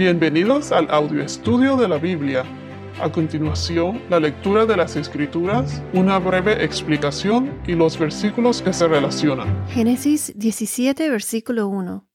[0.00, 2.42] Bienvenidos al audio estudio de la Biblia.
[3.02, 8.88] A continuación, la lectura de las Escrituras, una breve explicación y los versículos que se
[8.88, 9.68] relacionan.
[9.68, 12.08] Génesis 17, versículo 1.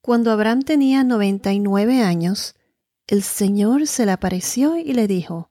[0.00, 2.54] Cuando Abraham tenía 99 años,
[3.08, 5.50] el Señor se le apareció y le dijo,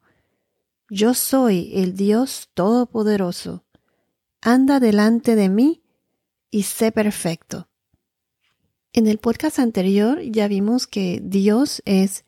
[0.90, 3.66] Yo soy el Dios Todopoderoso.
[4.40, 5.84] Anda delante de mí
[6.50, 7.69] y sé perfecto.
[8.92, 12.26] En el podcast anterior ya vimos que Dios es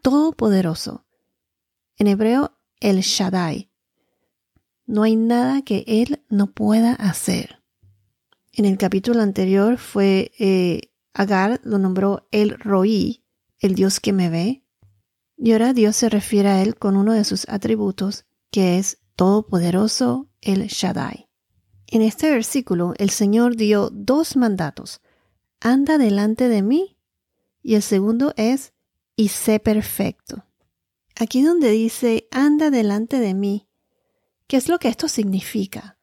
[0.00, 1.04] todopoderoso.
[1.96, 3.68] En hebreo, el Shaddai.
[4.86, 7.62] No hay nada que Él no pueda hacer.
[8.52, 13.24] En el capítulo anterior fue eh, Agar lo nombró el Roí,
[13.58, 14.62] el Dios que me ve.
[15.36, 20.28] Y ahora Dios se refiere a Él con uno de sus atributos, que es todopoderoso,
[20.40, 21.28] el Shaddai.
[21.88, 25.00] En este versículo, el Señor dio dos mandatos
[25.64, 26.96] anda delante de mí.
[27.62, 28.74] Y el segundo es,
[29.16, 30.44] y sé perfecto.
[31.16, 33.66] Aquí donde dice, anda delante de mí,
[34.46, 35.96] ¿qué es lo que esto significa?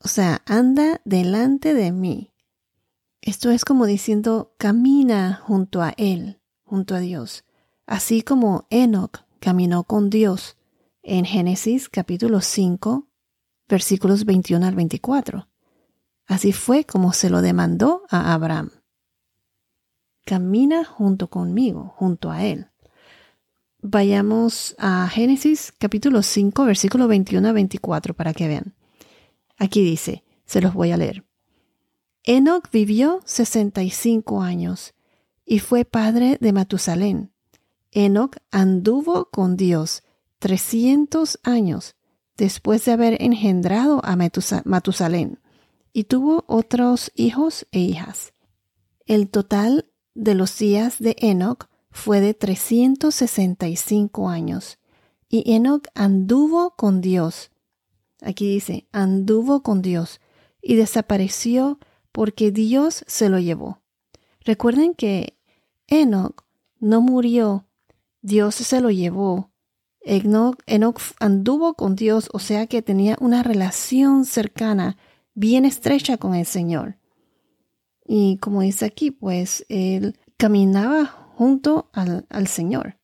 [0.00, 2.32] O sea, anda delante de mí.
[3.22, 7.44] Esto es como diciendo, camina junto a Él, junto a Dios,
[7.86, 10.56] así como Enoch caminó con Dios
[11.02, 13.06] en Génesis capítulo 5,
[13.68, 15.48] versículos 21 al 24.
[16.26, 18.70] Así fue como se lo demandó a Abraham
[20.24, 22.68] camina junto conmigo, junto a Él.
[23.80, 28.74] Vayamos a Génesis capítulo 5, versículo 21 a 24 para que vean.
[29.58, 31.24] Aquí dice, se los voy a leer.
[32.22, 34.94] Enoch vivió 65 años
[35.44, 37.32] y fue padre de Matusalén.
[37.92, 40.02] Enoch anduvo con Dios
[40.38, 41.94] 300 años
[42.36, 44.16] después de haber engendrado a
[44.64, 45.40] Matusalén
[45.92, 48.32] y tuvo otros hijos e hijas.
[49.06, 54.78] El total de los días de Enoch fue de 365 años.
[55.28, 57.50] Y Enoch anduvo con Dios.
[58.22, 60.20] Aquí dice, anduvo con Dios
[60.62, 61.78] y desapareció
[62.12, 63.82] porque Dios se lo llevó.
[64.44, 65.36] Recuerden que
[65.88, 66.44] Enoch
[66.78, 67.66] no murió,
[68.22, 69.50] Dios se lo llevó.
[70.00, 74.98] Enoch, anduvo con Dios, o sea que tenía una relación cercana,
[75.34, 76.98] bien estrecha con el Señor.
[78.06, 82.98] Y como dice aquí, pues él caminaba junto al, al Señor.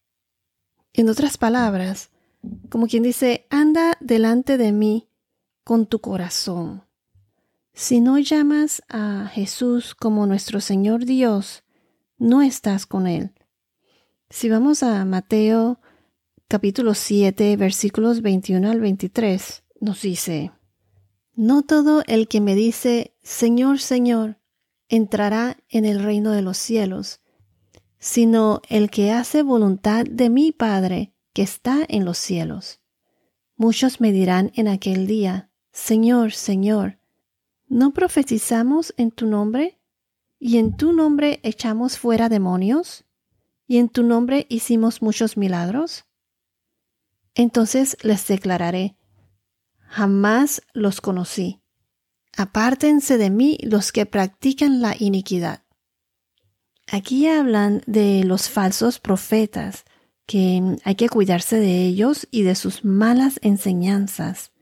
[0.92, 2.10] En otras palabras,
[2.68, 5.08] como quien dice, anda delante de mí
[5.64, 6.84] con tu corazón.
[7.72, 11.62] Si no llamas a Jesús como nuestro Señor Dios,
[12.18, 13.32] no estás con Él.
[14.28, 15.80] Si vamos a Mateo
[16.48, 20.50] capítulo 7 versículos 21 al 23, nos dice,
[21.34, 24.39] No todo el que me dice, Señor, Señor,
[24.90, 27.20] entrará en el reino de los cielos,
[27.98, 32.80] sino el que hace voluntad de mi Padre que está en los cielos.
[33.56, 36.98] Muchos me dirán en aquel día, Señor, Señor,
[37.68, 39.78] ¿no profetizamos en tu nombre?
[40.40, 43.04] ¿Y en tu nombre echamos fuera demonios?
[43.68, 46.04] ¿Y en tu nombre hicimos muchos milagros?
[47.34, 48.96] Entonces les declararé,
[49.78, 51.59] jamás los conocí
[52.36, 55.62] Apártense de mí los que practican la iniquidad.
[56.90, 59.84] Aquí hablan de los falsos profetas,
[60.26, 64.52] que hay que cuidarse de ellos y de sus malas enseñanzas.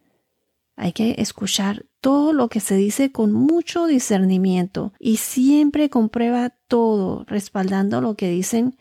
[0.76, 7.24] Hay que escuchar todo lo que se dice con mucho discernimiento y siempre comprueba todo,
[7.26, 8.76] respaldando lo que dicen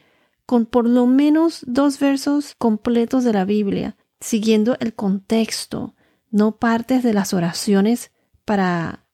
[0.45, 5.93] con por lo menos dos versos completos de la Biblia, siguiendo el contexto,
[6.31, 8.11] no partes de las oraciones
[8.47, 9.05] para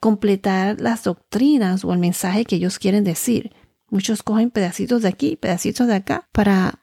[0.00, 3.52] completar las doctrinas o el mensaje que ellos quieren decir.
[3.88, 6.80] Muchos cogen pedacitos de aquí, pedacitos de acá, para,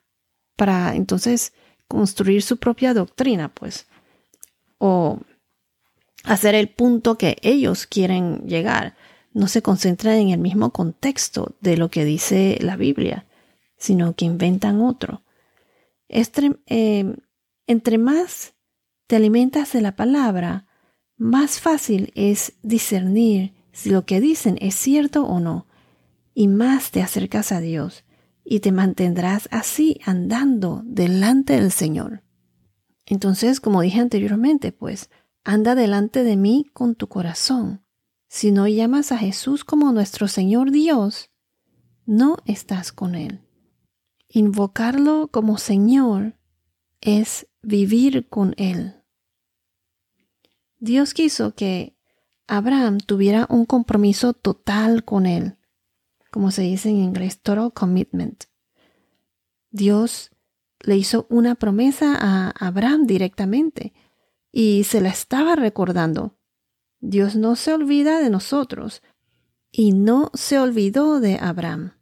[0.56, 1.52] para entonces
[1.90, 3.88] construir su propia doctrina, pues,
[4.78, 5.20] o
[6.24, 8.96] hacer el punto que ellos quieren llegar.
[9.34, 13.26] No se concentran en el mismo contexto de lo que dice la Biblia,
[13.78, 15.24] sino que inventan otro.
[16.08, 17.16] Eh,
[17.68, 18.54] entre más
[19.08, 20.67] te alimentas de la palabra,
[21.18, 25.68] más fácil es discernir si lo que dicen es cierto o no,
[26.34, 28.04] y más te acercas a Dios
[28.44, 32.24] y te mantendrás así andando delante del Señor.
[33.06, 35.10] Entonces, como dije anteriormente, pues,
[35.44, 37.84] anda delante de mí con tu corazón.
[38.30, 41.30] Si no llamas a Jesús como nuestro Señor Dios,
[42.06, 43.42] no estás con Él.
[44.30, 46.38] Invocarlo como Señor
[47.02, 48.96] es vivir con Él.
[50.80, 51.98] Dios quiso que
[52.48, 55.58] Abraham tuviera un compromiso total con él,
[56.32, 58.46] como se dice en inglés, total commitment.
[59.72, 60.32] Dios
[60.80, 63.94] le hizo una promesa a Abraham directamente
[64.52, 66.38] y se la estaba recordando.
[67.00, 69.02] Dios no se olvida de nosotros
[69.72, 71.94] y no se olvidó de Abraham.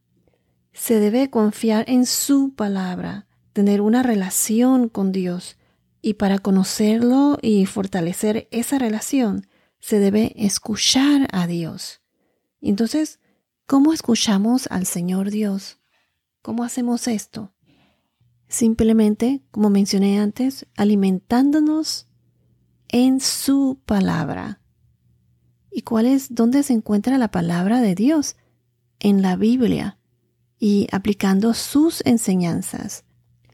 [0.73, 5.57] Se debe confiar en su palabra, tener una relación con Dios
[6.05, 9.47] y para conocerlo y fortalecer esa relación
[9.79, 11.99] se debe escuchar a Dios.
[12.61, 13.19] Entonces,
[13.65, 15.79] ¿cómo escuchamos al Señor Dios?
[16.43, 17.55] ¿Cómo hacemos esto?
[18.47, 22.07] Simplemente, como mencioné antes, alimentándonos
[22.87, 24.61] en su palabra.
[25.71, 28.35] ¿Y cuál es dónde se encuentra la palabra de Dios?
[28.99, 29.97] En la Biblia
[30.59, 33.05] y aplicando sus enseñanzas,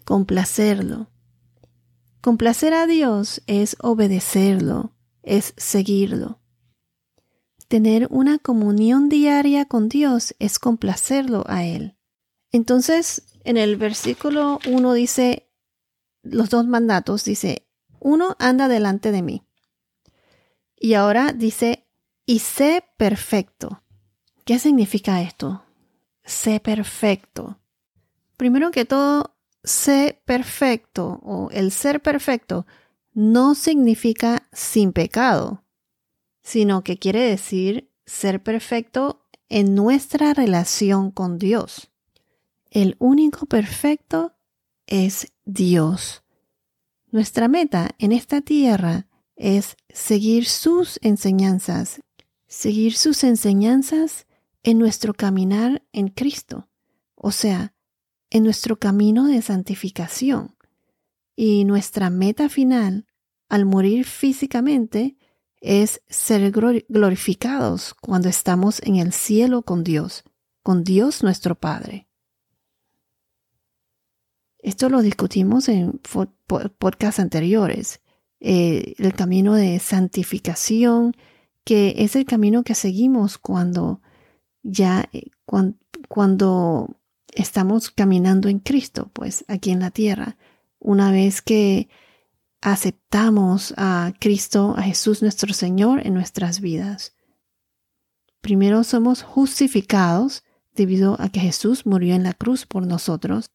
[0.03, 1.11] complacerlo.
[2.21, 6.39] Complacer a Dios es obedecerlo, es seguirlo.
[7.67, 11.97] Tener una comunión diaria con Dios es complacerlo a Él.
[12.51, 15.49] Entonces, en el versículo 1 dice,
[16.21, 17.67] los dos mandatos, dice,
[17.99, 19.43] uno anda delante de mí.
[20.75, 21.87] Y ahora dice,
[22.27, 23.81] y sé perfecto.
[24.45, 25.63] ¿Qué significa esto?
[26.23, 27.59] Sé perfecto.
[28.37, 29.30] Primero que todo,
[29.63, 32.65] sé perfecto o el ser perfecto
[33.13, 35.63] no significa sin pecado,
[36.41, 41.91] sino que quiere decir ser perfecto en nuestra relación con Dios.
[42.69, 44.33] El único perfecto
[44.87, 46.23] es Dios.
[47.11, 52.01] Nuestra meta en esta tierra es seguir sus enseñanzas,
[52.47, 54.25] seguir sus enseñanzas
[54.63, 56.69] en nuestro caminar en Cristo,
[57.15, 57.73] o sea,
[58.31, 60.55] en nuestro camino de santificación.
[61.35, 63.05] Y nuestra meta final,
[63.49, 65.17] al morir físicamente,
[65.59, 70.23] es ser glorificados cuando estamos en el cielo con Dios,
[70.63, 72.07] con Dios nuestro Padre.
[74.57, 78.01] Esto lo discutimos en podcasts anteriores.
[78.39, 81.15] Eh, el camino de santificación,
[81.63, 84.01] que es el camino que seguimos cuando
[84.63, 85.29] ya, eh,
[86.07, 86.97] cuando,
[87.31, 90.37] estamos caminando en Cristo, pues aquí en la tierra.
[90.79, 91.89] Una vez que
[92.61, 97.15] aceptamos a Cristo, a Jesús nuestro Señor en nuestras vidas.
[98.41, 100.43] Primero somos justificados
[100.73, 103.51] debido a que Jesús murió en la cruz por nosotros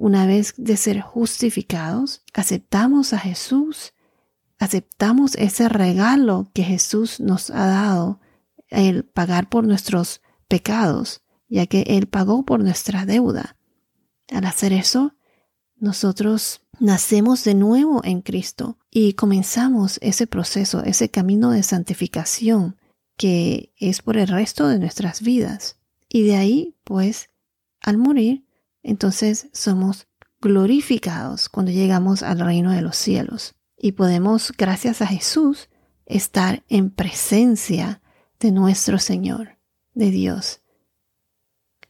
[0.00, 3.92] una vez de ser justificados, aceptamos a Jesús,
[4.58, 8.18] aceptamos ese regalo que Jesús nos ha dado,
[8.68, 13.56] el pagar por nuestros pecados, ya que Él pagó por nuestra deuda.
[14.30, 15.14] Al hacer eso,
[15.76, 22.76] nosotros nacemos de nuevo en Cristo y comenzamos ese proceso, ese camino de santificación
[23.16, 25.76] que es por el resto de nuestras vidas.
[26.08, 27.30] Y de ahí, pues,
[27.82, 28.46] al morir,
[28.82, 30.06] entonces somos
[30.40, 35.68] glorificados cuando llegamos al reino de los cielos y podemos, gracias a Jesús,
[36.06, 38.02] estar en presencia
[38.38, 39.58] de nuestro Señor,
[39.94, 40.60] de Dios,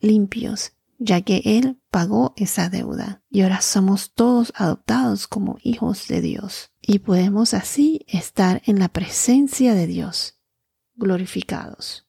[0.00, 6.20] limpios, ya que Él pagó esa deuda y ahora somos todos adoptados como hijos de
[6.20, 10.41] Dios y podemos así estar en la presencia de Dios,
[10.94, 12.06] glorificados.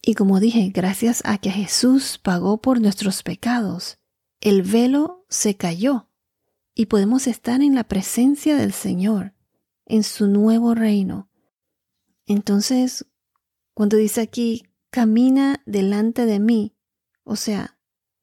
[0.00, 3.98] Y como dije, gracias a que Jesús pagó por nuestros pecados,
[4.40, 6.08] el velo se cayó
[6.74, 9.34] y podemos estar en la presencia del Señor,
[9.86, 11.30] en su nuevo reino.
[12.26, 13.06] Entonces,
[13.74, 16.74] cuando dice aquí, camina delante de mí,
[17.24, 17.78] o sea,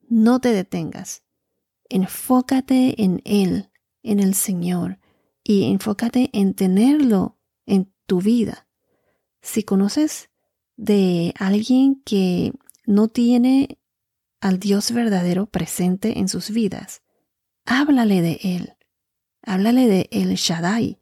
[0.08, 1.24] no te detengas,
[1.89, 3.70] enfócate en Él,
[4.03, 5.00] en el Señor,
[5.44, 8.68] y enfócate en tenerlo en tu vida.
[9.41, 10.29] Si conoces
[10.75, 12.53] de alguien que
[12.86, 13.79] no tiene
[14.39, 17.01] al Dios verdadero presente en sus vidas.
[17.65, 18.74] Háblale de Él.
[19.41, 20.98] Háblale de El Shaddai,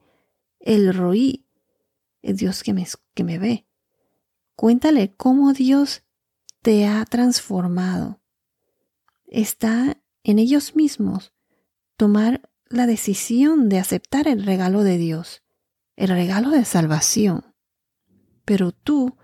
[0.59, 1.45] el Roí,
[2.21, 3.67] el Dios que me, que me ve.
[4.55, 6.03] Cuéntale cómo Dios
[6.61, 8.21] te ha transformado.
[9.27, 11.33] Está en ellos mismos
[11.95, 15.43] tomar la decisión de aceptar el regalo de Dios,
[15.95, 17.55] el regalo de salvación.
[18.45, 19.17] Pero tú,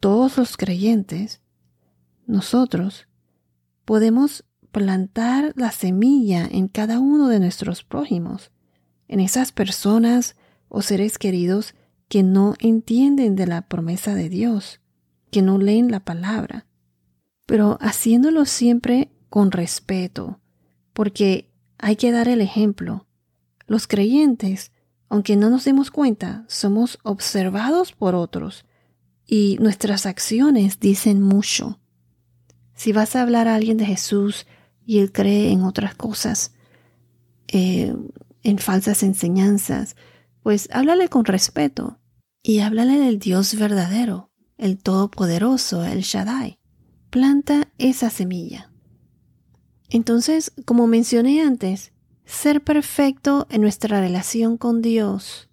[0.00, 1.42] todos los creyentes,
[2.26, 3.08] nosotros,
[3.84, 8.50] podemos plantar la semilla en cada uno de nuestros prójimos,
[9.06, 10.36] en esas personas
[10.68, 11.74] o seres queridos
[12.08, 14.81] que no entienden de la promesa de Dios,
[15.32, 16.66] que no leen la palabra,
[17.46, 20.38] pero haciéndolo siempre con respeto,
[20.92, 23.06] porque hay que dar el ejemplo.
[23.66, 24.70] Los creyentes,
[25.08, 28.66] aunque no nos demos cuenta, somos observados por otros
[29.26, 31.80] y nuestras acciones dicen mucho.
[32.74, 34.46] Si vas a hablar a alguien de Jesús,
[34.84, 36.52] y él cree en otras cosas,
[37.48, 37.94] eh,
[38.42, 39.96] en falsas enseñanzas,
[40.42, 42.00] pues háblale con respeto
[42.42, 44.31] y háblale del Dios verdadero,
[44.62, 46.60] el Todopoderoso, el Shaddai.
[47.10, 48.70] Planta esa semilla.
[49.90, 51.90] Entonces, como mencioné antes,
[52.24, 55.48] ser perfecto en nuestra relación con Dios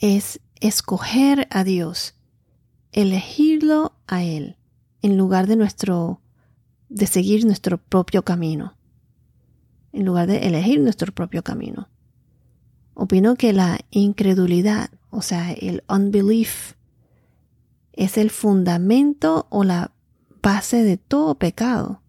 [0.00, 2.16] es escoger a Dios,
[2.90, 4.56] elegirlo a Él,
[5.00, 6.20] en lugar de nuestro
[6.88, 8.76] de seguir nuestro propio camino,
[9.92, 11.88] en lugar de elegir nuestro propio camino.
[12.94, 16.74] Opino que la incredulidad, o sea, el unbelief,
[17.98, 19.90] es el fundamento o la
[20.40, 22.00] base de todo pecado.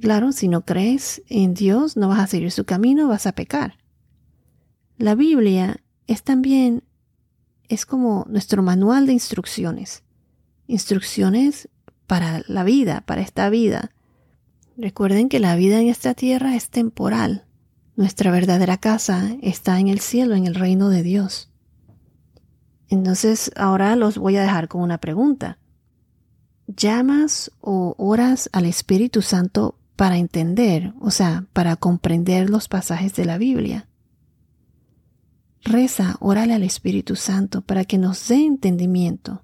[0.00, 3.76] Claro, si no crees en Dios, no vas a seguir su camino, vas a pecar.
[4.96, 6.82] La Biblia es también,
[7.68, 10.04] es como nuestro manual de instrucciones.
[10.68, 11.68] Instrucciones
[12.06, 13.90] para la vida, para esta vida.
[14.78, 17.44] Recuerden que la vida en esta tierra es temporal.
[17.94, 21.50] Nuestra verdadera casa está en el cielo, en el reino de Dios.
[22.94, 25.58] Entonces ahora los voy a dejar con una pregunta.
[26.68, 33.24] ¿Llamas o oras al Espíritu Santo para entender, o sea, para comprender los pasajes de
[33.24, 33.88] la Biblia?
[35.62, 39.42] Reza, órale al Espíritu Santo para que nos dé entendimiento.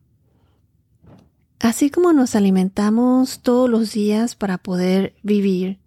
[1.59, 5.81] Así como nos alimentamos todos los días para poder vivir,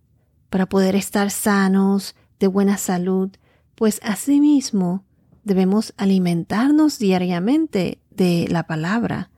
[0.50, 3.32] para poder estar sanos, de buena salud,
[3.76, 5.06] pues asimismo
[5.44, 9.30] debemos alimentarnos diariamente de la palabra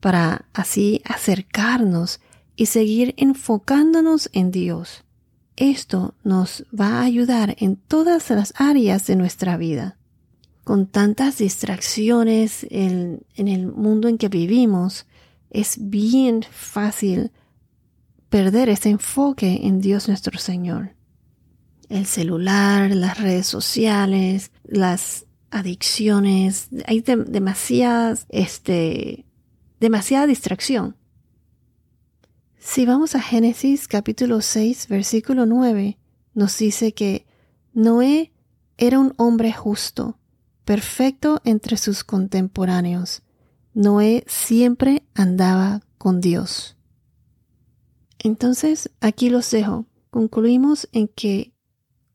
[0.00, 2.20] para así acercarnos
[2.56, 5.04] y seguir enfocándonos en Dios.
[5.56, 9.98] Esto nos va a ayudar en todas las áreas de nuestra vida.
[10.64, 15.06] Con tantas distracciones en, el mundo en que vivimos,
[15.50, 17.32] es bien fácil
[18.28, 20.94] perder ese enfoque en Dios nuestro Señor.
[21.88, 29.26] El celular, las redes sociales, las adicciones, hay demasiadas, este,
[29.80, 30.96] demasiada distracción.
[32.58, 35.98] Si vamos a Génesis capítulo 6, versículo 9,
[36.34, 37.26] nos dice que
[37.72, 38.32] Noé
[38.76, 40.18] era un hombre justo,
[40.64, 43.22] perfecto entre sus contemporáneos
[43.72, 46.76] Noé siempre andaba con Dios.
[48.18, 49.86] Entonces, aquí los dejo.
[50.10, 51.54] Concluimos en que,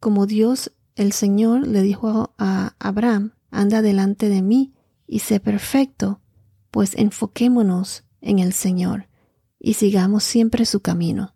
[0.01, 4.73] como Dios, el Señor, le dijo a Abraham, anda delante de mí
[5.07, 6.21] y sé perfecto,
[6.71, 9.07] pues enfoquémonos en el Señor
[9.59, 11.33] y sigamos siempre su camino.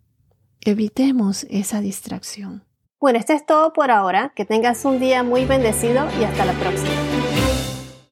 [0.60, 2.64] Evitemos esa distracción.
[3.00, 4.32] Bueno, esto es todo por ahora.
[4.36, 7.09] Que tengas un día muy bendecido y hasta la próxima.